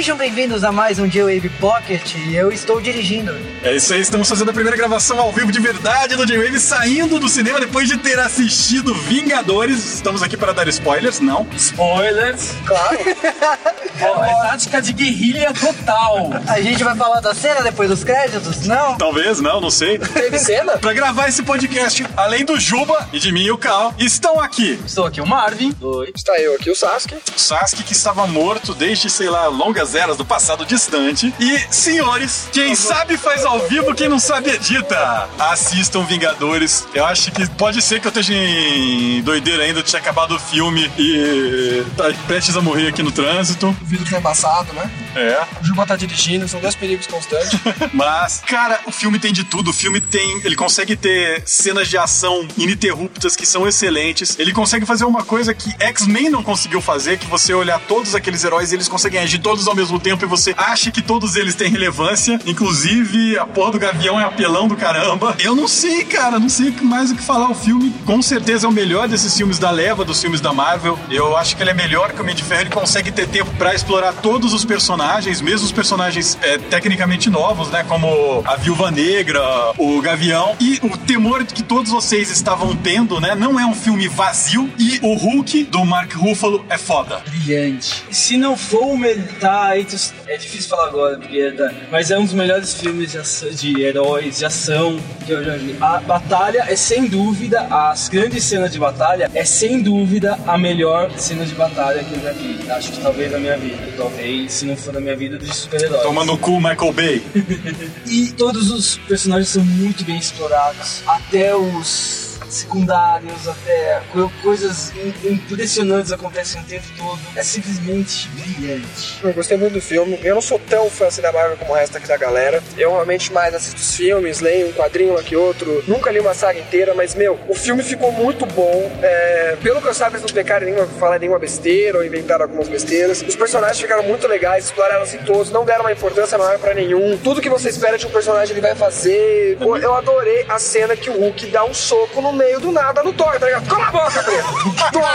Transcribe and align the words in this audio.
Sejam 0.00 0.16
bem-vindos 0.16 0.64
a 0.64 0.72
mais 0.72 0.98
um 0.98 1.06
J-Wave 1.06 1.50
Pocket 1.60 2.14
e 2.14 2.34
eu 2.34 2.50
estou 2.50 2.80
dirigindo. 2.80 3.36
É 3.62 3.76
isso 3.76 3.92
aí, 3.92 4.00
estamos 4.00 4.26
fazendo 4.30 4.48
a 4.48 4.52
primeira 4.54 4.74
gravação 4.74 5.20
ao 5.20 5.30
vivo 5.30 5.52
de 5.52 5.60
verdade 5.60 6.16
do 6.16 6.24
J-Wave, 6.24 6.58
saindo 6.58 7.20
do 7.20 7.28
cinema 7.28 7.60
depois 7.60 7.86
de 7.86 7.98
ter 7.98 8.18
assistido 8.18 8.94
Vingadores. 8.94 9.96
Estamos 9.96 10.22
aqui 10.22 10.38
para 10.38 10.54
dar 10.54 10.66
spoilers, 10.68 11.20
não? 11.20 11.46
Spoilers. 11.54 12.54
Claro. 12.64 12.96
Ó, 14.00 14.24
é 14.24 14.32
tática 14.48 14.80
de 14.80 14.94
guerrilha 14.94 15.52
total. 15.52 16.30
A 16.48 16.58
gente 16.62 16.82
vai 16.82 16.96
falar 16.96 17.20
da 17.20 17.34
cena 17.34 17.60
depois 17.62 17.90
dos 17.90 18.02
créditos? 18.02 18.66
Não? 18.66 18.96
Talvez, 18.96 19.38
não, 19.42 19.60
não 19.60 19.70
sei. 19.70 19.98
Teve 19.98 20.38
cena? 20.38 20.78
Para 20.78 20.94
gravar 20.94 21.28
esse 21.28 21.42
podcast, 21.42 22.06
além 22.16 22.46
do 22.46 22.58
Juba 22.58 23.06
e 23.12 23.18
de 23.18 23.30
mim 23.30 23.42
e 23.42 23.50
o 23.50 23.58
Cal, 23.58 23.94
estão 23.98 24.40
aqui 24.40 24.80
Estou 24.86 25.04
aqui 25.04 25.20
o 25.20 25.26
Marvin. 25.26 25.76
Oi. 25.78 26.10
Está 26.16 26.40
eu 26.40 26.54
aqui, 26.54 26.70
o 26.70 26.74
Sasuke. 26.74 27.16
o 27.36 27.38
Sasuke, 27.38 27.82
que 27.82 27.92
estava 27.92 28.26
morto 28.26 28.72
desde, 28.72 29.10
sei 29.10 29.28
lá, 29.28 29.46
longas 29.48 29.89
eras 29.94 30.16
do 30.16 30.24
passado 30.24 30.64
distante. 30.64 31.32
E, 31.38 31.58
senhores, 31.70 32.48
quem 32.52 32.74
sabe 32.74 33.16
faz 33.16 33.44
ao 33.44 33.60
vivo, 33.68 33.94
quem 33.94 34.08
não 34.08 34.18
sabe 34.18 34.50
edita. 34.50 35.28
Assistam 35.38 36.04
Vingadores. 36.04 36.86
Eu 36.94 37.04
acho 37.04 37.30
que 37.30 37.48
pode 37.50 37.82
ser 37.82 38.00
que 38.00 38.06
eu 38.06 38.10
esteja 38.10 38.34
em 38.34 39.22
doideira 39.22 39.62
ainda, 39.62 39.82
tinha 39.82 40.00
acabado 40.00 40.34
o 40.34 40.38
filme 40.38 40.90
e 40.98 41.84
tá 41.96 42.04
prestes 42.26 42.56
a 42.56 42.60
morrer 42.60 42.88
aqui 42.88 43.02
no 43.02 43.12
trânsito. 43.12 43.68
O 43.68 43.84
vidro 43.84 44.08
tá 44.08 44.18
embaçado, 44.18 44.72
né? 44.72 44.90
É. 45.14 45.42
O 45.60 45.64
Juba 45.64 45.86
tá 45.86 45.96
dirigindo, 45.96 46.46
são 46.48 46.60
dois 46.60 46.74
perigos 46.74 47.06
constantes. 47.06 47.58
Mas, 47.92 48.42
cara, 48.46 48.80
o 48.86 48.92
filme 48.92 49.18
tem 49.18 49.32
de 49.32 49.44
tudo. 49.44 49.70
O 49.70 49.72
filme 49.72 50.00
tem. 50.00 50.40
Ele 50.44 50.56
consegue 50.56 50.96
ter 50.96 51.42
cenas 51.46 51.88
de 51.88 51.96
ação 51.98 52.46
ininterruptas 52.56 53.36
que 53.36 53.46
são 53.46 53.66
excelentes. 53.66 54.38
Ele 54.38 54.52
consegue 54.52 54.86
fazer 54.86 55.04
uma 55.04 55.24
coisa 55.24 55.52
que 55.54 55.70
X-Men 55.78 56.30
não 56.30 56.42
conseguiu 56.42 56.80
fazer, 56.80 57.18
que 57.18 57.26
você 57.26 57.52
olhar 57.52 57.80
todos 57.80 58.14
aqueles 58.14 58.44
heróis 58.44 58.72
e 58.72 58.76
eles 58.76 58.88
conseguem 58.88 59.20
agir 59.20 59.38
todos 59.38 59.66
ao 59.66 59.74
mesmo 59.74 59.98
tempo 59.98 60.24
e 60.24 60.28
você 60.28 60.54
acha 60.56 60.90
que 60.90 61.02
todos 61.02 61.36
eles 61.36 61.54
têm 61.54 61.70
relevância. 61.70 62.38
Inclusive, 62.46 63.38
a 63.38 63.46
porra 63.46 63.72
do 63.72 63.78
Gavião 63.78 64.20
é 64.20 64.24
apelão 64.24 64.68
do 64.68 64.76
caramba. 64.76 65.36
Eu 65.38 65.54
não 65.54 65.66
sei, 65.66 66.04
cara, 66.04 66.38
não 66.38 66.48
sei 66.48 66.70
mais 66.82 67.10
o 67.10 67.16
que 67.16 67.22
falar. 67.22 67.50
O 67.50 67.54
filme, 67.54 67.92
com 68.04 68.20
certeza, 68.22 68.66
é 68.66 68.68
o 68.68 68.72
melhor 68.72 69.08
desses 69.08 69.36
filmes 69.36 69.58
da 69.58 69.70
leva, 69.70 70.04
dos 70.04 70.20
filmes 70.20 70.40
da 70.40 70.52
Marvel. 70.52 70.98
Eu 71.10 71.36
acho 71.36 71.56
que 71.56 71.62
ele 71.62 71.70
é 71.70 71.74
melhor 71.74 72.12
que 72.12 72.18
o 72.18 72.22
Homem 72.22 72.34
de 72.34 72.42
Ferro. 72.42 72.62
Ele 72.62 72.70
consegue 72.70 73.10
ter 73.10 73.26
tempo 73.28 73.50
pra 73.56 73.74
explorar 73.74 74.12
todos 74.12 74.52
os 74.52 74.64
personagens, 74.64 74.99
mesmo 75.04 75.64
os 75.66 75.72
personagens 75.72 76.36
é, 76.42 76.58
tecnicamente 76.58 77.30
novos, 77.30 77.70
né? 77.70 77.84
Como 77.88 78.42
a 78.44 78.56
Viúva 78.56 78.90
Negra, 78.90 79.40
o 79.78 80.00
Gavião. 80.00 80.54
E 80.60 80.78
o 80.82 80.96
temor 80.96 81.44
que 81.44 81.62
todos 81.62 81.90
vocês 81.90 82.30
estavam 82.30 82.76
tendo, 82.76 83.20
né? 83.20 83.34
Não 83.34 83.58
é 83.58 83.64
um 83.64 83.74
filme 83.74 84.08
vazio. 84.08 84.70
E 84.78 84.98
o 85.02 85.14
Hulk, 85.14 85.64
do 85.64 85.84
Mark 85.84 86.12
Ruffalo, 86.14 86.64
é 86.68 86.76
foda. 86.76 87.20
Brilhante. 87.28 88.04
Se 88.10 88.36
não 88.36 88.56
for 88.56 88.82
o 88.92 88.96
melhor. 88.98 89.20
Tá, 89.40 89.72
é 89.76 90.36
difícil 90.36 90.68
falar 90.68 90.88
agora, 90.88 91.18
porque 91.18 91.50
da- 91.52 91.72
mas 91.90 92.10
é 92.10 92.18
um 92.18 92.24
dos 92.24 92.34
melhores 92.34 92.74
filmes 92.74 93.12
de, 93.12 93.54
de 93.54 93.82
heróis, 93.82 94.38
de 94.38 94.44
ação 94.44 94.98
que 95.26 95.32
eu 95.32 95.42
já 95.44 95.56
vi. 95.56 95.76
A 95.80 95.98
batalha 95.98 96.64
é 96.68 96.76
sem 96.76 97.06
dúvida, 97.06 97.66
as 97.70 98.08
grandes 98.08 98.44
cenas 98.44 98.72
de 98.72 98.78
batalha 98.78 99.30
é 99.34 99.44
sem 99.44 99.80
dúvida 99.82 100.38
a 100.46 100.56
melhor 100.58 101.10
cena 101.16 101.44
de 101.44 101.54
batalha 101.54 102.02
que 102.04 102.14
eu 102.14 102.20
já 102.22 102.32
vi. 102.32 102.58
Acho 102.70 102.92
que 102.92 103.00
talvez 103.00 103.30
da 103.30 103.38
minha 103.38 103.56
vida. 103.56 103.78
Talvez, 103.96 104.52
se 104.52 104.64
não 104.66 104.76
for 104.76 104.89
da 104.90 105.00
minha 105.00 105.16
vida, 105.16 105.38
de 105.38 105.54
super-heróis. 105.54 106.02
Toma 106.02 106.24
no 106.24 106.36
cu, 106.38 106.60
Michael 106.60 106.92
Bay. 106.92 107.22
E 108.06 108.28
todos 108.32 108.70
os 108.70 108.96
personagens 108.98 109.48
são 109.48 109.64
muito 109.64 110.04
bem 110.04 110.18
explorados. 110.18 111.02
Até 111.06 111.54
os 111.54 112.29
secundários, 112.54 113.46
até 113.48 114.00
co- 114.12 114.30
coisas 114.42 114.92
im- 114.96 115.32
impressionantes 115.32 116.12
acontecem 116.12 116.60
o 116.60 116.64
tempo 116.64 116.84
todo. 116.96 117.18
É 117.36 117.42
simplesmente 117.42 118.28
brilhante. 118.28 119.18
Eu 119.22 119.32
gostei 119.32 119.56
muito 119.56 119.74
do 119.74 119.80
filme. 119.80 120.18
Eu 120.22 120.34
não 120.34 120.42
sou 120.42 120.58
tão 120.58 120.88
fã 120.90 121.06
assim 121.06 121.20
da 121.22 121.32
Marvel 121.32 121.56
como 121.56 121.72
o 121.72 121.74
resto 121.74 121.96
aqui 121.96 122.06
da 122.08 122.16
galera. 122.16 122.62
Eu 122.76 122.90
realmente 122.92 123.32
mais 123.32 123.54
assisto 123.54 123.80
os 123.80 123.94
filmes, 123.96 124.40
leio 124.40 124.68
um 124.68 124.72
quadrinho 124.72 125.16
aqui 125.18 125.36
outro. 125.36 125.82
Nunca 125.86 126.10
li 126.10 126.20
uma 126.20 126.34
saga 126.34 126.58
inteira, 126.58 126.94
mas, 126.94 127.14
meu, 127.14 127.38
o 127.48 127.54
filme 127.54 127.82
ficou 127.82 128.12
muito 128.12 128.46
bom. 128.46 128.90
É, 129.02 129.56
pelo 129.62 129.80
que 129.80 129.88
eu 129.88 129.94
saiba, 129.94 130.16
eles 130.16 130.26
não 130.26 130.34
pecaram 130.34 130.66
nenhuma, 130.66 130.86
falaram 130.86 131.20
nenhuma 131.20 131.38
besteira 131.38 131.98
ou 131.98 132.04
inventaram 132.04 132.42
algumas 132.44 132.68
besteiras. 132.68 133.22
Os 133.22 133.36
personagens 133.36 133.80
ficaram 133.80 134.02
muito 134.02 134.26
legais, 134.26 134.66
exploraram 134.66 135.02
assim 135.02 135.18
todos, 135.18 135.50
não 135.50 135.64
deram 135.64 135.80
uma 135.82 135.92
importância 135.92 136.36
maior 136.38 136.58
pra 136.58 136.74
nenhum. 136.74 137.16
Tudo 137.18 137.40
que 137.40 137.48
você 137.48 137.68
espera 137.68 137.96
de 137.98 138.06
um 138.06 138.10
personagem 138.10 138.52
ele 138.52 138.60
vai 138.60 138.74
fazer. 138.74 139.56
Eu 139.60 139.94
adorei 139.94 140.44
a 140.48 140.58
cena 140.58 140.96
que 140.96 141.10
o 141.10 141.18
Hulk 141.18 141.46
dá 141.46 141.64
um 141.64 141.74
soco 141.74 142.20
no 142.20 142.32
meio 142.40 142.58
do 142.60 142.72
nada 142.72 143.02
no 143.02 143.12
Thor, 143.12 143.38
tá 143.38 143.46
ligado? 143.46 143.66
Cala 143.68 143.86
a 143.86 143.90
boca, 143.90 144.22
preto! 144.22 144.48
Toma! 144.92 145.10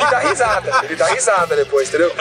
E 0.00 0.10
dá 0.10 0.18
risada. 0.18 0.80
Ele 0.84 0.96
dá 0.96 1.06
risada 1.06 1.56
depois, 1.56 1.88
entendeu? 1.88 2.12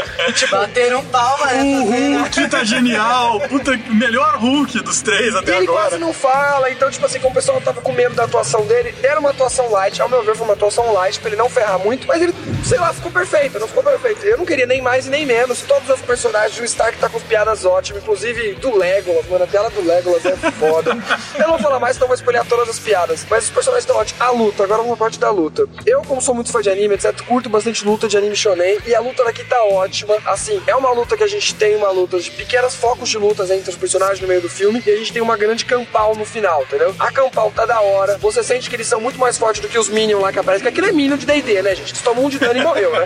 Bateram 0.52 1.04
palma 1.06 1.46
nessa 1.48 1.84
O 1.84 1.88
cena. 1.92 2.20
Hulk 2.20 2.48
tá 2.50 2.64
genial. 2.64 3.40
Puta, 3.42 3.72
melhor 3.90 4.38
Hulk 4.38 4.80
dos 4.82 5.02
três 5.02 5.34
E 5.34 5.38
até 5.38 5.58
ele 5.58 5.68
agora. 5.68 5.82
quase 5.90 5.98
não 5.98 6.14
fala, 6.14 6.70
então, 6.72 6.90
tipo 6.92 7.06
assim, 7.06 7.20
como 7.20 7.32
o 7.32 7.34
pessoal 7.34 7.60
tava 7.62 7.82
com 7.82 7.92
medo 7.92 8.16
da 8.16 8.24
atuação 8.26 8.66
dele, 8.66 8.92
deram 9.02 9.22
uma 9.22 9.32
atuação 9.32 9.70
light, 9.72 10.02
ao 10.02 10.10
meu 10.10 10.24
ver, 10.24 10.36
foi 10.36 10.46
uma 10.46 10.54
atuação 10.54 10.94
light 10.94 11.20
pra 11.20 11.30
ele 11.30 11.38
não 11.38 11.50
ferrar 11.50 11.80
muito, 11.80 12.06
mas 12.08 12.22
ele, 12.22 12.34
sei 12.64 12.80
lá, 12.80 12.94
ficou 12.94 13.12
perfeito, 13.12 13.60
não 13.60 13.68
ficou 13.68 13.84
perfeito. 13.84 14.26
Eu 14.26 14.38
não 14.38 14.46
queria 14.46 14.66
nem 14.66 14.82
mais 14.82 15.08
e 15.08 15.10
nem 15.10 15.26
menos. 15.26 15.62
Todos 15.62 15.90
os 15.90 16.02
personagens, 16.02 16.60
o 16.60 16.64
Stark 16.66 16.98
tá 16.98 17.10
com 17.10 17.20
piadas 17.20 17.66
ótimas, 17.66 18.04
inclusive 18.04 18.56
do 18.56 18.76
Legolas, 18.76 19.26
mano, 19.28 19.44
a 19.44 19.48
piada 19.48 19.70
do 19.70 19.82
Legolas 19.86 20.26
é 20.26 20.36
foda. 20.52 20.92
Eu 21.36 21.42
não 21.42 21.50
vou 21.50 21.60
falar 21.60 21.80
mais, 21.80 21.96
então 21.96 22.08
vou 22.08 22.16
espelhar 22.16 22.46
todas 22.46 22.70
as 22.70 22.80
piadas, 22.80 23.26
mas 23.30 23.46
os 23.46 23.50
personagens 23.50 23.84
estão 23.84 23.98
ótimos. 23.98 24.22
A 24.22 24.32
luta, 24.32 24.64
agora 24.64 24.82
uma 24.82 24.98
parte 24.98 25.20
da 25.20 25.30
luta. 25.30 25.68
Eu, 25.86 26.02
como 26.04 26.22
sou 26.22 26.34
muito 26.34 26.52
fã 26.52 26.62
de 26.62 26.70
anime, 26.70 26.96
etc, 26.96 27.22
curto 27.22 27.50
bastante 27.50 27.86
luta 27.86 28.08
de 28.08 28.18
anime 28.18 28.36
shonen, 28.36 28.80
e 28.86 28.96
a 28.96 29.00
luta 29.00 29.24
daqui 29.24 29.44
tá 29.44 29.62
ótima. 29.64 30.16
Assim, 30.26 30.62
é 30.68 30.76
uma 30.76 30.92
luta 30.92 31.16
que 31.16 31.24
a 31.24 31.28
gente 31.28 31.54
tem 31.56 31.76
uma 31.76 31.90
luta 31.90 32.20
de 32.20 32.32
pequenos 32.32 32.76
focos 32.76 33.10
de 33.10 33.18
lutas 33.18 33.52
entre 33.52 33.70
os 33.70 33.76
personagens 33.76 34.20
no 34.20 34.28
meio 34.28 34.42
do 34.42 34.50
filme, 34.50 34.82
e 34.86 34.92
a 34.92 34.98
gente 34.98 35.14
tem 35.14 35.22
uma 35.22 35.38
grande 35.38 35.66
campal 35.66 36.16
no 36.16 36.26
final, 36.26 36.64
entendeu? 36.64 36.96
A 37.00 37.12
campal 37.12 37.52
tá 37.52 37.66
da 37.66 37.80
hora, 37.82 38.18
você 38.18 38.44
sente 38.44 38.70
que 38.70 38.76
eles 38.76 38.88
são 38.88 39.00
muito 39.00 39.20
mais 39.20 39.38
fortes 39.38 39.62
do 39.62 39.68
que 39.68 39.78
os 39.78 39.90
Minions 39.90 40.22
lá 40.22 40.32
que 40.32 40.40
aparecem, 40.40 40.64
que 40.64 40.70
aquilo 40.70 40.88
é 40.88 40.92
Minion 40.92 41.18
de 41.18 41.26
D&D, 41.26 41.62
né, 41.62 41.76
gente? 41.76 41.92
Eles 41.92 42.02
tomam 42.02 42.26
um 42.26 42.30
de 42.30 42.40
dano 42.48 42.60
e 42.60 42.64
morreu, 42.64 42.92
né? 42.92 43.06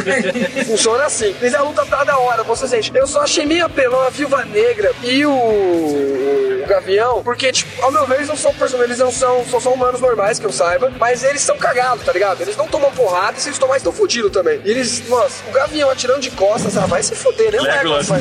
Funciona 0.66 1.04
assim. 1.04 1.34
Mas 1.40 1.54
a 1.54 1.62
luta 1.62 1.84
tá 1.84 2.04
da 2.04 2.18
hora, 2.18 2.42
você 2.42 2.66
sente. 2.66 2.90
Eu 2.94 3.06
só 3.06 3.22
achei 3.22 3.46
meio 3.46 3.66
apelão 3.66 4.00
a 4.00 4.10
Viúva 4.10 4.44
Negra 4.44 4.92
e 5.02 5.24
o... 5.24 5.32
o 5.32 6.66
Gavião, 6.66 7.22
porque, 7.22 7.50
tipo, 7.50 7.84
ao 7.84 7.90
meu 7.90 8.06
ver, 8.06 8.16
eles 8.16 8.28
não 8.28 8.36
são 8.36 8.54
personagens, 8.54 8.90
eles 8.90 9.04
não 9.04 9.10
são, 9.10 9.44
só 9.44 9.58
são 9.58 9.72
humanos 9.72 10.00
normais, 10.00 10.38
que 10.38 10.46
eu 10.46 10.52
saiba, 10.52 10.92
mas 10.98 11.24
eles 11.24 11.42
são 11.42 11.58
cagados, 11.58 12.04
tá 12.04 12.12
ligado? 12.12 12.40
Eles 12.42 12.56
não 12.56 12.68
tomam 12.68 12.92
porrada 12.92 13.36
e 13.36 13.40
se 13.40 13.48
eles 13.48 13.58
tomarem, 13.58 13.78
estão 13.78 13.92
fudidos 13.92 14.30
também. 14.30 14.60
E 14.64 14.70
eles, 14.70 15.08
nossa, 15.08 15.42
o 15.48 15.52
Gavião 15.52 15.90
atirando 15.90 16.20
de 16.20 16.30
costas, 16.30 16.76
ah, 16.76 16.86
vai 16.86 17.02
se 17.02 17.16
fuder, 17.16 17.50
né? 17.50 17.60
Legolas. 17.60 18.08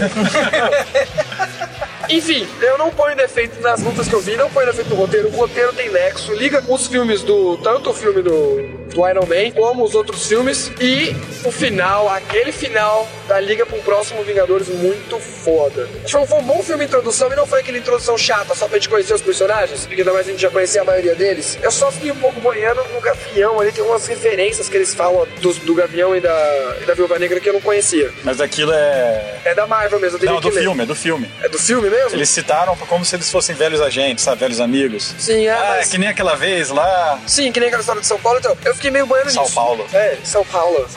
Enfim, 2.10 2.48
eu 2.60 2.76
não 2.78 2.90
ponho 2.90 3.16
defeito 3.16 3.62
nas 3.62 3.84
lutas 3.84 4.08
que 4.08 4.14
eu 4.16 4.20
vi, 4.20 4.36
não 4.36 4.50
ponho 4.50 4.66
defeito 4.66 4.90
no 4.90 4.96
roteiro. 4.96 5.28
O 5.28 5.32
roteiro 5.32 5.72
tem 5.74 5.92
nexo, 5.92 6.34
liga 6.34 6.60
com 6.60 6.74
os 6.74 6.88
filmes 6.88 7.22
do. 7.22 7.56
Tanto 7.58 7.92
o 7.92 7.94
filme 7.94 8.24
do, 8.24 8.79
do 8.94 9.08
Iron 9.08 9.26
Man, 9.26 9.52
como 9.56 9.84
os 9.84 9.96
outros 9.96 10.26
filmes. 10.28 10.72
E 10.80 11.16
o 11.44 11.52
final, 11.52 12.10
aquele 12.10 12.52
final 12.52 13.08
da 13.28 13.40
Liga 13.40 13.66
pro 13.66 13.78
próximo 13.80 14.24
Vingadores, 14.24 14.68
muito 14.68 15.18
foda. 15.20 15.88
Acho 16.04 16.20
que 16.20 16.26
foi 16.28 16.40
um- 16.40 16.44
bom 16.44 16.64
filme 16.64 16.80
de 16.86 16.90
introdução 16.90 17.32
e 17.32 17.36
não 17.36 17.46
foi 17.46 17.60
aquela 17.62 17.78
introdução 17.78 18.18
chata 18.18 18.56
só 18.56 18.68
pra 18.68 18.78
gente 18.78 18.90
conhecer 18.90 19.14
os 19.14 19.22
personagens, 19.22 19.86
porque 19.86 20.02
ainda 20.02 20.12
mais 20.14 20.28
a 20.28 20.32
gente 20.32 20.42
já 20.42 20.50
conhecia 20.50 20.82
a 20.82 20.84
maioria 20.86 21.14
deles. 21.16 21.58
Eu 21.62 21.72
só 21.72 21.92
fiquei 21.92 22.12
um 22.12 22.16
pouco 22.16 22.40
boiando 22.42 22.84
no 22.94 23.00
Gavião 23.00 23.60
ali, 23.60 23.72
tem 23.72 23.84
umas 23.84 24.08
referências 24.08 24.68
que 24.68 24.76
eles 24.76 24.94
falam 24.94 25.28
dos- 25.42 25.58
do 25.60 25.76
Gavião 25.76 26.16
e 26.16 26.20
da, 26.20 26.76
e 26.82 26.86
da 26.86 26.94
Viúva 26.94 27.20
Negra 27.20 27.40
que 27.40 27.48
eu 27.50 27.54
não 27.54 27.62
conhecia. 27.62 28.12
Mas 28.24 28.42
aquilo 28.42 28.72
é. 28.74 29.40
É 29.46 29.54
da 29.56 29.68
Marvel 29.68 30.00
mesmo, 30.00 30.16
eu 30.16 30.20
teria 30.20 30.34
Não, 30.36 30.42
do 30.42 30.50
ler. 30.50 30.62
filme, 30.62 30.84
é 30.84 30.86
do 30.86 30.96
filme. 30.96 31.32
É 31.44 31.48
do 31.50 31.60
filme 31.60 31.90
mesmo? 31.90 32.16
Eles 32.16 32.30
citaram 32.30 32.76
como 32.76 33.06
se 33.06 33.16
eles 33.16 33.30
fossem 33.32 33.56
velhos 33.56 33.80
agentes, 33.82 34.24
sabe? 34.24 34.40
Velhos 34.40 34.60
amigos. 34.60 35.14
Sim, 35.20 35.46
é, 35.48 35.52
Ah, 35.52 35.66
é 35.76 35.78
mas... 35.78 35.90
que 35.90 35.98
nem 35.98 36.10
aquela 36.10 36.36
vez 36.36 36.70
lá. 36.70 37.20
Sim, 37.28 37.52
que 37.52 37.60
nem 37.60 37.68
aquela 37.68 37.82
história 37.82 38.02
de 38.02 38.08
São 38.08 38.20
Paulo, 38.20 38.40
então. 38.40 38.58
Eu 38.66 38.76
fiquei 38.80 38.92
meio 38.92 39.06
banhando 39.06 39.30
São 39.30 39.44
nisso. 39.44 39.56
Paulo. 39.56 39.86
É, 39.94 40.18
São 40.24 40.46
Paulo. 40.46 40.88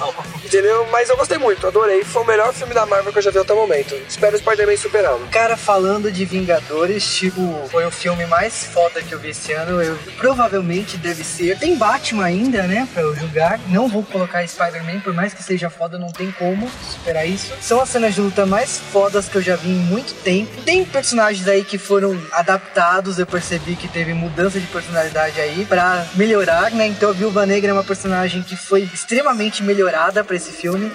Entendeu? 0.53 0.87
Mas 0.93 1.09
eu 1.09 1.17
gostei 1.17 1.39
muito, 1.39 1.67
adorei. 1.67 2.05
Foi 2.05 2.23
o 2.23 2.27
melhor 2.27 2.53
filme 2.53 2.75
da 2.75 2.85
Marvel 2.85 3.11
que 3.11 3.19
eu 3.19 3.23
já 3.23 3.31
vi 3.31 3.39
até 3.39 3.55
o 3.55 3.57
momento. 3.57 3.95
Espero 4.07 4.37
o 4.37 4.39
Spider-Man 4.39 4.77
superá-lo. 4.77 5.27
Cara, 5.31 5.57
falando 5.57 6.13
de 6.13 6.27
Vingadores, 6.27 7.07
tipo, 7.07 7.67
foi 7.71 7.87
o 7.87 7.91
filme 7.91 8.27
mais 8.27 8.67
foda 8.67 9.01
que 9.01 9.15
eu 9.15 9.19
vi 9.19 9.31
esse 9.31 9.51
ano. 9.55 9.81
Eu 9.83 9.99
provavelmente 10.19 10.99
deve 10.99 11.25
ser. 11.25 11.59
Tem 11.59 11.75
Batman 11.75 12.27
ainda, 12.27 12.65
né? 12.65 12.87
Pra 12.93 13.03
eu 13.03 13.17
julgar. 13.17 13.59
Não 13.69 13.89
vou 13.89 14.03
colocar 14.03 14.47
Spider-Man, 14.47 15.01
por 15.01 15.15
mais 15.15 15.33
que 15.33 15.43
seja 15.43 15.71
foda, 15.71 15.99
não 15.99 16.13
tem 16.13 16.31
como 16.33 16.71
superar 16.91 17.27
isso. 17.27 17.55
São 17.63 17.81
as 17.81 17.89
cenas 17.89 18.15
de 18.15 18.21
luta 18.21 18.45
mais 18.45 18.79
fodas 18.79 19.31
que 19.31 19.37
eu 19.37 19.43
já 19.43 19.57
vi 19.57 19.71
em 19.71 19.81
muito 19.81 20.13
tempo. 20.23 20.61
Tem 20.67 20.85
personagens 20.85 21.49
aí 21.49 21.65
que 21.65 21.79
foram 21.79 22.21
adaptados, 22.31 23.19
eu 23.19 23.27
percebi 23.27 23.75
que 23.75 23.89
teve 23.89 24.13
mudança 24.13 24.61
de 24.61 24.67
personalidade 24.67 25.41
aí 25.41 25.65
pra 25.65 26.07
melhorar, 26.15 26.71
né? 26.73 26.89
Então 26.89 27.09
a 27.09 27.13
Viúva 27.15 27.47
Negra 27.47 27.71
é 27.71 27.73
uma 27.73 27.83
personagem 27.83 28.43
que 28.43 28.55
foi 28.55 28.83
extremamente 28.83 29.63
melhorada 29.63 30.23
pra 30.23 30.42
esse 30.43 30.51
filme. 30.51 30.91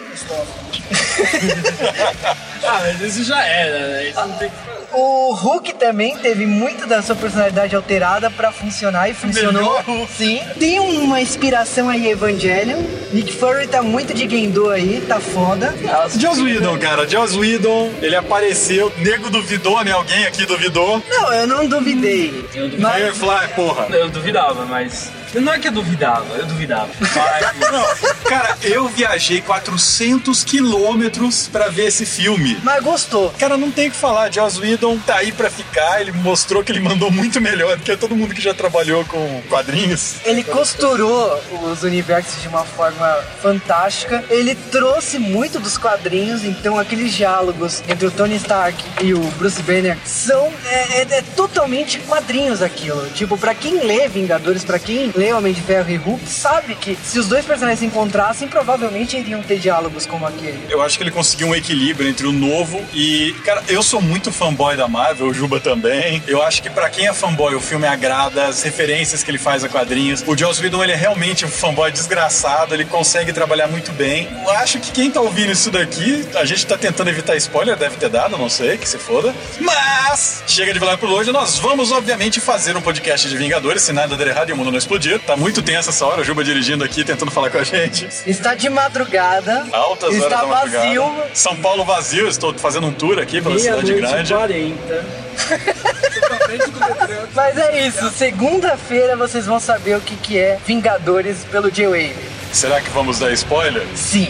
Ah, 2.69 2.81
mas 2.81 3.01
isso 3.01 3.23
já 3.23 3.41
era, 3.45 3.87
né? 3.87 4.09
Isso 4.09 4.19
não 4.19 4.37
tem 4.37 4.49
que 4.49 4.55
fazer. 4.55 4.77
O 4.93 5.33
Hulk 5.33 5.75
também 5.75 6.17
teve 6.17 6.45
muito 6.45 6.87
da 6.87 7.01
sua 7.01 7.15
personalidade 7.15 7.75
alterada 7.75 8.31
pra 8.31 8.51
funcionar 8.51 9.09
e 9.09 9.13
funcionou. 9.13 9.81
Melhor. 9.85 10.07
Sim. 10.17 10.41
Tem 10.59 10.79
uma 10.79 11.21
inspiração 11.21 11.87
aí 11.89 12.09
Evangelion. 12.09 12.81
Nick 13.13 13.33
Fury 13.33 13.67
tá 13.67 13.81
muito 13.81 14.13
de 14.13 14.27
Gendo 14.27 14.69
aí, 14.69 15.01
tá 15.07 15.19
foda. 15.19 15.73
Joss 16.17 16.41
Whedon, 16.41 16.77
cara, 16.79 17.07
Joss 17.07 17.37
Whedon, 17.37 17.91
ele 18.01 18.15
apareceu, 18.15 18.91
nego 18.97 19.29
duvidou, 19.29 19.81
né? 19.83 19.91
Alguém 19.91 20.25
aqui 20.25 20.45
duvidou. 20.45 21.01
Não, 21.09 21.33
eu 21.33 21.47
não 21.47 21.67
duvidei. 21.67 22.29
Eu 22.53 22.63
duvidei. 22.67 22.79
Mas 22.79 22.95
Firefly, 22.95 23.47
porra. 23.55 23.87
Eu 23.95 24.09
duvidava, 24.09 24.65
mas. 24.65 25.11
Não 25.33 25.53
é 25.53 25.59
que 25.59 25.67
eu 25.67 25.71
duvidava, 25.73 26.35
eu 26.35 26.45
duvidava. 26.45 26.89
Mas. 26.99 27.71
Não, 27.71 27.85
cara, 28.23 28.57
eu 28.63 28.87
viajei 28.87 29.41
400 29.41 30.43
quilômetros 30.43 31.06
pra 31.51 31.69
ver 31.69 31.85
esse 31.87 32.05
filme. 32.05 32.57
mas 32.63 32.83
gostou. 32.83 33.33
Cara, 33.39 33.57
não 33.57 33.71
tem 33.71 33.87
o 33.87 33.91
que 33.91 33.97
falar. 33.97 34.31
Joss 34.31 34.59
Whedon 34.59 34.97
tá 34.99 35.15
aí 35.17 35.31
pra 35.31 35.49
ficar. 35.49 36.01
Ele 36.01 36.11
mostrou 36.11 36.63
que 36.63 36.71
ele 36.71 36.79
mandou 36.79 37.09
muito 37.11 37.39
melhor 37.41 37.75
do 37.77 37.83
que 37.83 37.95
todo 37.97 38.15
mundo 38.15 38.33
que 38.33 38.41
já 38.41 38.53
trabalhou 38.53 39.03
com 39.05 39.41
quadrinhos. 39.49 40.15
Ele 40.25 40.43
costurou 40.43 41.39
os 41.71 41.83
universos 41.83 42.41
de 42.41 42.47
uma 42.47 42.63
forma 42.65 43.17
fantástica. 43.41 44.23
Ele 44.29 44.55
trouxe 44.55 45.17
muito 45.19 45.59
dos 45.59 45.77
quadrinhos, 45.77 46.43
então 46.43 46.77
aqueles 46.79 47.13
diálogos 47.13 47.81
entre 47.87 48.05
o 48.07 48.11
Tony 48.11 48.35
Stark 48.35 48.83
e 49.03 49.13
o 49.13 49.19
Bruce 49.37 49.61
Banner 49.63 49.97
são 50.05 50.51
é, 50.65 51.01
é- 51.01 51.07
é 51.17 51.21
totalmente 51.35 51.99
quadrinhos 51.99 52.61
aquilo. 52.61 53.07
Tipo, 53.11 53.37
pra 53.37 53.53
quem 53.55 53.83
lê 53.85 54.07
Vingadores, 54.07 54.63
pra 54.63 54.79
quem 54.79 55.11
lê 55.15 55.33
Homem 55.33 55.53
de 55.53 55.61
Ferro 55.61 55.89
e 55.89 55.95
Hulk, 55.95 56.27
sabe 56.27 56.75
que 56.75 56.97
se 57.03 57.17
os 57.19 57.27
dois 57.27 57.45
personagens 57.45 57.79
se 57.79 57.85
encontrassem, 57.85 58.47
provavelmente 58.47 59.17
iriam 59.17 59.41
ter 59.41 59.59
diálogos 59.59 60.05
como 60.05 60.25
aquele. 60.25 60.59
Eu 60.69 60.81
acho 60.81 60.96
que 60.97 61.03
ele 61.03 61.11
conseguiu 61.11 61.47
um 61.47 61.55
equilíbrio 61.55 62.09
entre 62.09 62.27
o 62.27 62.31
novo 62.31 62.83
e. 62.93 63.33
Cara, 63.45 63.63
eu 63.67 63.81
sou 63.83 64.01
muito 64.01 64.31
fanboy 64.31 64.75
da 64.75 64.87
Marvel, 64.87 65.27
o 65.27 65.33
Juba 65.33 65.59
também. 65.59 66.21
Eu 66.27 66.41
acho 66.41 66.61
que 66.61 66.69
pra 66.69 66.89
quem 66.89 67.07
é 67.07 67.13
fanboy, 67.13 67.55
o 67.55 67.59
filme 67.59 67.87
agrada, 67.87 68.45
as 68.45 68.63
referências 68.63 69.23
que 69.23 69.31
ele 69.31 69.37
faz 69.37 69.63
a 69.63 69.69
quadrinhos. 69.69 70.23
O 70.25 70.35
Joss 70.35 70.61
Whedon, 70.61 70.83
ele 70.83 70.93
é 70.93 70.95
realmente 70.95 71.45
um 71.45 71.49
fanboy 71.49 71.91
desgraçado, 71.91 72.73
ele 72.73 72.85
consegue 72.85 73.31
trabalhar 73.31 73.67
muito 73.67 73.91
bem. 73.91 74.27
Eu 74.43 74.51
acho 74.51 74.79
que 74.79 74.91
quem 74.91 75.09
tá 75.11 75.21
ouvindo 75.21 75.51
isso 75.51 75.69
daqui, 75.71 76.27
a 76.35 76.45
gente 76.45 76.65
tá 76.65 76.77
tentando 76.77 77.09
evitar 77.09 77.35
spoiler, 77.35 77.75
deve 77.75 77.97
ter 77.97 78.09
dado, 78.09 78.37
não 78.37 78.49
sei, 78.49 78.77
que 78.77 78.87
se 78.87 78.97
foda. 78.97 79.33
Mas, 79.59 80.43
chega 80.47 80.73
de 80.73 80.79
falar 80.79 80.97
por 80.97 81.09
hoje, 81.09 81.31
nós 81.31 81.57
vamos, 81.59 81.91
obviamente, 81.91 82.39
fazer 82.39 82.75
um 82.75 82.81
podcast 82.81 83.27
de 83.27 83.37
Vingadores, 83.37 83.83
se 83.83 83.93
nada 83.93 84.15
der 84.15 84.27
errado 84.27 84.49
e 84.49 84.53
o 84.53 84.57
mundo 84.57 84.71
não 84.71 84.77
explodir. 84.77 85.19
Tá 85.19 85.35
muito 85.35 85.61
tensa 85.61 85.89
essa 85.89 86.05
hora, 86.05 86.21
o 86.21 86.23
Juba 86.23 86.43
dirigindo 86.43 86.83
aqui, 86.83 87.03
tentando 87.03 87.31
falar 87.31 87.49
com 87.49 87.57
a 87.57 87.63
gente. 87.63 88.07
Está 88.25 88.55
de 88.55 88.69
madrugada. 88.69 89.65
Altas 89.71 90.09
horas 90.09 90.23
está 90.23 90.41
da 90.41 90.47
madrugada. 90.47 90.86
Vazio. 90.95 91.13
São 91.33 91.55
Paulo 91.57 91.83
vazio, 91.85 92.27
estou 92.27 92.53
fazendo 92.53 92.87
um 92.87 92.91
tour 92.93 93.19
aqui 93.19 93.41
pela 93.41 93.57
cidade 93.59 93.93
Meia-noite 93.93 94.27
grande. 94.27 94.33
e 94.33 94.75
40. 94.75 95.05
Mas 97.35 97.57
é 97.57 97.87
isso, 97.87 98.09
segunda-feira 98.11 99.15
vocês 99.15 99.45
vão 99.45 99.59
saber 99.59 99.95
o 99.97 100.01
que, 100.01 100.15
que 100.15 100.37
é 100.39 100.57
Vingadores 100.65 101.45
pelo 101.51 101.69
J-Wave. 101.69 102.15
Será 102.51 102.81
que 102.81 102.89
vamos 102.89 103.19
dar 103.19 103.31
spoiler? 103.33 103.85
Sim. 103.95 104.29